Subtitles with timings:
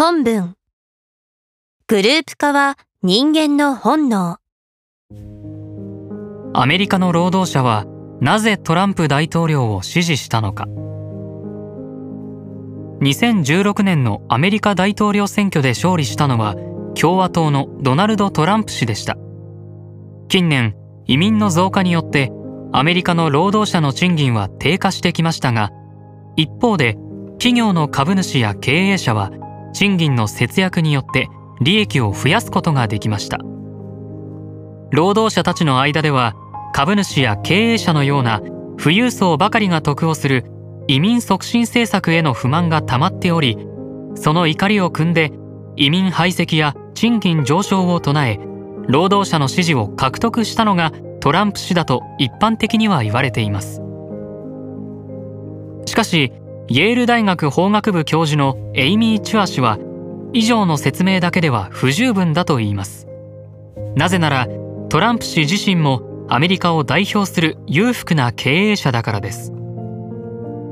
[0.00, 0.54] 本文。
[1.88, 4.36] グループ化は人間の本能。
[6.54, 7.84] アメリカの労働者は
[8.20, 10.66] なぜトランプ大統領を支持したのか。
[13.00, 16.54] 2016年のアメリカ大統領選挙で勝利したのは
[16.94, 19.16] 共和党のドナルド・トランプ氏でした。
[20.28, 20.76] 近年
[21.08, 22.30] 移民の増加によって
[22.70, 25.72] アメリカの労働者の賃金は低下してきましたが
[26.36, 26.96] 一方で
[27.40, 29.32] 企業の株主や経営者は
[29.78, 31.28] 賃金の節約によって
[31.60, 33.38] 利益を増やすことができました。
[34.90, 36.34] 労働者たちの間では
[36.74, 38.42] 株主や経営者のような
[38.76, 40.46] 富裕層ばかりが得をする
[40.88, 43.56] 移民促進政策への不満が溜まっており
[44.16, 45.30] その怒りを汲んで
[45.76, 48.40] 移民排斥や賃金上昇を唱え
[48.88, 53.80] 労働者の支持を獲得したのがトランプ氏だと一般的には言われています。
[55.86, 56.32] しかし
[56.70, 59.78] イェール大学法学部教授のエイミー・チュア氏は
[60.34, 63.08] 以上の説明だけでは不十分だと言います。
[63.96, 64.48] なぜなら
[64.90, 69.50] トランプ氏自身もアメリカを代表する裕福な経営者だからです。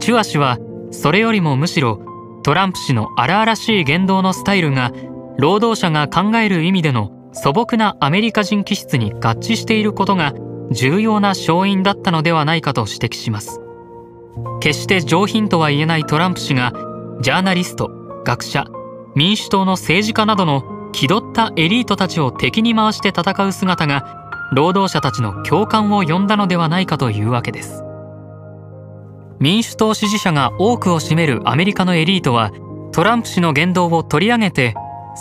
[0.00, 0.58] チュア氏は
[0.90, 2.00] それよりもむしろ
[2.42, 4.90] トランプ氏の荒々しい言動のスタイルが
[5.38, 10.34] 労働者が考える意味での素朴なアメリカ人気質に合致していることが
[10.72, 13.60] 重要な勝因だったのではないかと指摘します。
[14.60, 16.72] 決して上品とは言えないトランプ氏が
[17.20, 17.90] ジャーナリスト
[18.24, 18.66] 学者
[19.14, 27.82] 民主党の政治家などの気取ったエリートたちを敵に回して戦う姿が労働者たちの共感を呼んだのではないかというわけです。
[29.40, 32.52] 民主党支持者が多くを占めるアメリカのエリートは
[32.92, 34.74] トランプ氏の言動を取り上げて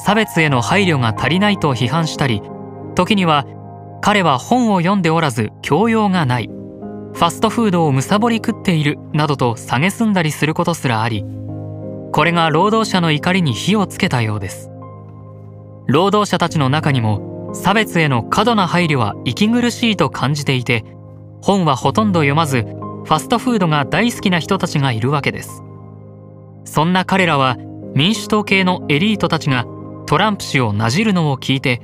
[0.06, 2.42] 差別への配慮が足りないと批判したり
[2.96, 3.46] 時には
[4.02, 6.53] 彼は本を読んでおらず教養がない。
[7.14, 11.24] ファストフードを貪り食っているなどと蔑んだりすることすらあり
[12.12, 14.70] これが労働者の怒りに火をつけたようです。
[15.88, 20.86] 労働者たちの中にも差別への過度な配慮は息苦しいと感じていて
[21.42, 25.64] 本はほとんど読まずファストフードが大好きな人たちがいるわけです。
[26.66, 27.58] そんな彼らは
[27.94, 29.66] 民主党系のエリートたちが
[30.06, 31.82] トランプ氏をなじるのを聞いて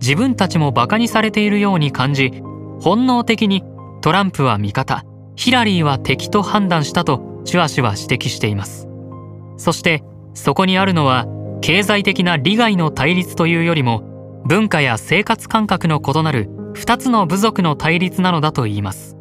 [0.00, 2.42] 自分たちもバカにされているように感じ
[2.80, 3.62] 本能的に
[4.06, 5.04] トランプは味方。
[5.34, 8.86] ヒラリーは敵と判断したとチュア氏は指摘しています。
[9.56, 11.26] そしてそこにあるのは
[11.60, 19.15] 経済的な利害の対立というよりも文化や生活感覚の異なる2つの部族の対立なのだと言います。